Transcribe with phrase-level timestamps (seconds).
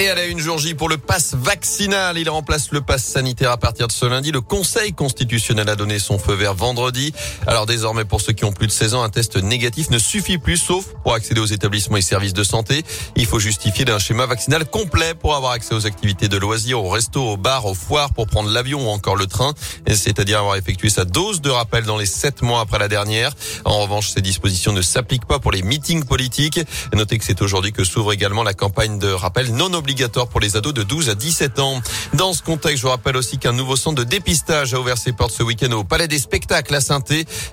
[0.00, 2.16] Et à la une jour J pour le pass vaccinal.
[2.16, 4.32] Il remplace le pass sanitaire à partir de ce lundi.
[4.32, 7.12] Le Conseil constitutionnel a donné son feu vert vendredi.
[7.46, 10.38] Alors désormais, pour ceux qui ont plus de 16 ans, un test négatif ne suffit
[10.38, 12.82] plus, sauf pour accéder aux établissements et services de santé.
[13.14, 16.88] Il faut justifier d'un schéma vaccinal complet pour avoir accès aux activités de loisirs, au
[16.88, 19.52] resto, au bar, aux foires, pour prendre l'avion ou encore le train.
[19.86, 23.34] C'est-à-dire avoir effectué sa dose de rappel dans les 7 mois après la dernière.
[23.66, 26.60] En revanche, ces dispositions ne s'appliquent pas pour les meetings politiques.
[26.94, 30.38] Notez que c'est aujourd'hui que s'ouvre également la campagne de rappel non obligatoire obligatoire pour
[30.38, 31.80] les ados de 12 à 17 ans.
[32.14, 35.12] Dans ce contexte, je vous rappelle aussi qu'un nouveau centre de dépistage a ouvert ses
[35.12, 37.02] portes ce week-end au Palais des Spectacles à saint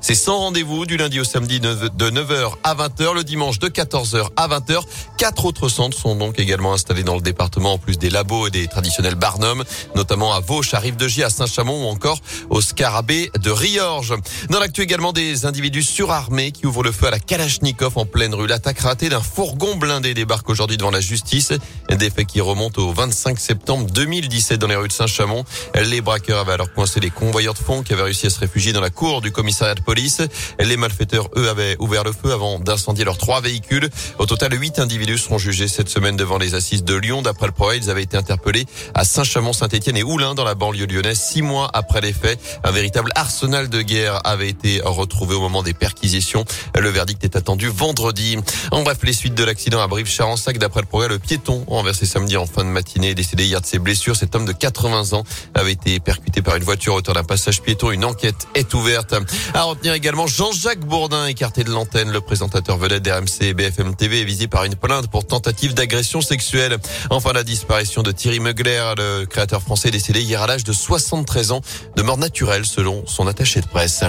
[0.02, 4.30] C'est sans rendez-vous du lundi au samedi de 9h à 20h, le dimanche de 14h
[4.36, 4.82] à 20h.
[5.18, 8.52] Quatre autres centres sont donc également installés dans le département, en plus des labos et
[8.52, 9.64] des traditionnels Barnum,
[9.96, 12.20] notamment à Vauche, à Rive-de-Gier, à Saint-Chamond ou encore
[12.52, 14.14] au Scarabée de Riorges.
[14.52, 18.36] Dans l'actu également des individus surarmés qui ouvrent le feu à la Kalachnikov en pleine
[18.36, 18.46] rue.
[18.46, 21.52] L'attaque ratée d'un fourgon blindé débarque aujourd'hui devant la justice.
[21.90, 25.46] Des qui remonte au 25 septembre 2017 dans les rues de Saint-Chamond.
[25.76, 28.74] Les braqueurs avaient alors coincé les convoyeurs de fonds qui avaient réussi à se réfugier
[28.74, 30.22] dans la cour du commissariat de police.
[30.60, 33.90] Les malfaiteurs, eux, avaient ouvert le feu avant d'incendier leurs trois véhicules.
[34.20, 37.22] Au total, huit individus seront jugés cette semaine devant les assises de Lyon.
[37.22, 40.86] D'après le progrès, ils avaient été interpellés à Saint-Chamond, Saint-Etienne et Oulin dans la banlieue
[40.86, 42.40] lyonnaise six mois après les faits.
[42.64, 46.46] Un véritable arsenal de guerre avait été retrouvé au moment des perquisitions.
[46.78, 48.38] Le verdict est attendu vendredi.
[48.72, 52.36] En bref, les suites de l'accident à Brive-Charensac, d'après le progrès, le piéton renversé samedi
[52.36, 54.16] en fin de matinée, décédé hier de ses blessures.
[54.16, 55.24] Cet homme de 80 ans
[55.54, 57.92] avait été percuté par une voiture au d'un passage piéton.
[57.92, 59.14] Une enquête est ouverte.
[59.54, 62.10] À retenir également Jean-Jacques Bourdin, écarté de l'antenne.
[62.10, 66.22] Le présentateur vedette d'RMC et BFM TV est visé par une plainte pour tentative d'agression
[66.22, 66.78] sexuelle.
[67.12, 71.52] Enfin, la disparition de Thierry Mugler, le créateur français décédé hier à l'âge de 73
[71.52, 71.62] ans,
[71.96, 74.04] de mort naturelle selon son attaché de presse.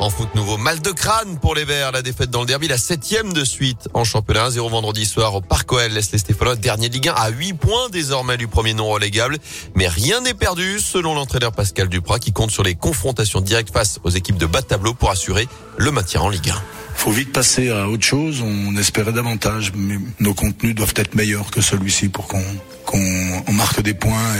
[0.00, 1.92] En foot nouveau, mal de crâne pour les Verts.
[1.92, 4.50] La défaite dans le derby, la septième de suite en championnat.
[4.50, 7.88] 0 vendredi soir au Parc OL laisse les Stéphanois dernier Ligue 1 à 8 points
[7.90, 9.38] désormais du premier non relégable.
[9.76, 14.00] Mais rien n'est perdu selon l'entraîneur Pascal Duprat qui compte sur les confrontations directes face
[14.02, 16.54] aux équipes de bas de tableau pour assurer le maintien en Ligue 1.
[16.96, 18.42] Faut vite passer à autre chose.
[18.42, 23.94] On espérait davantage, mais nos contenus doivent être meilleurs que celui-ci pour qu'on marque des
[23.94, 24.34] points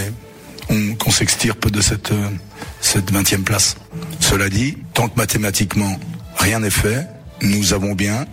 [0.70, 2.12] et qu'on s'extirpe de cette,
[2.84, 3.76] cette 20e place.
[4.20, 5.98] Cela dit, tant que mathématiquement
[6.36, 7.08] rien n'est fait,
[7.42, 8.26] nous avons bien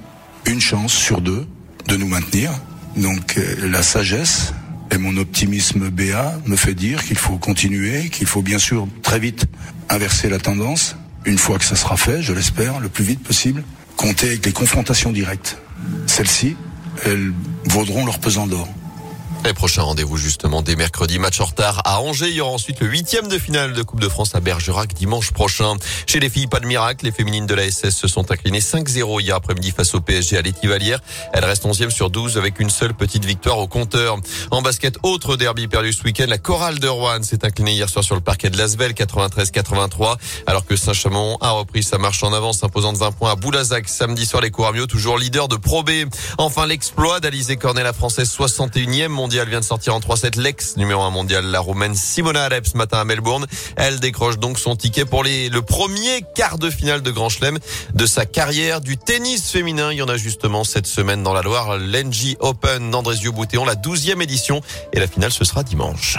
[0.45, 1.47] une chance sur deux
[1.87, 2.51] de nous maintenir.
[2.97, 4.53] Donc euh, la sagesse
[4.91, 9.19] et mon optimisme BA me fait dire qu'il faut continuer, qu'il faut bien sûr très
[9.19, 9.45] vite
[9.89, 10.97] inverser la tendance.
[11.25, 13.63] Une fois que ça sera fait, je l'espère, le plus vite possible,
[13.95, 15.57] compter avec les confrontations directes.
[16.07, 16.57] Celles-ci,
[17.05, 17.31] elles
[17.65, 18.67] vaudront leur pesant d'or.
[19.43, 22.29] Les prochains rendez-vous justement dès mercredi, match en retard à Angers.
[22.29, 25.31] Il y aura ensuite le huitième de finale de Coupe de France à Bergerac dimanche
[25.31, 25.73] prochain.
[26.05, 27.05] Chez les filles, pas de miracle.
[27.05, 30.43] Les féminines de la SS se sont inclinées 5-0 hier après-midi face au PSG à
[30.43, 30.99] l'Étivalière.
[31.33, 34.17] Elles restent 11e sur 12 avec une seule petite victoire au compteur.
[34.51, 36.27] En basket, autre derby perdu ce week-end.
[36.27, 40.65] La chorale de Rouen s'est inclinée hier soir sur le parquet de Lasvel 93-83 alors
[40.65, 44.27] que Saint-Chamond a repris sa marche en avance imposant de 20 points à Boulazac samedi
[44.27, 45.89] soir les Couramio toujours leader de Pro B.
[46.37, 51.03] Enfin l'exploit d'Alizé Cornet la française 61e mondial vient de sortir en 3-7 l'ex numéro
[51.03, 53.45] 1 mondial, la roumaine Simona Alep ce matin à Melbourne.
[53.77, 57.57] Elle décroche donc son ticket pour les, le premier quart de finale de Grand Chelem
[57.93, 59.93] de sa carrière du tennis féminin.
[59.93, 63.75] Il y en a justement cette semaine dans la Loire, l'Engie Open d'Andrézieux Boutéon, la
[63.75, 64.59] 12e édition
[64.91, 66.17] et la finale ce sera dimanche.